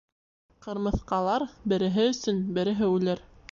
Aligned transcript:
Ҡырмыҫҡалар 0.65 1.45
береһе 1.73 2.09
өсөн 2.15 2.43
береһе 2.59 2.91
үлер. 2.97 3.25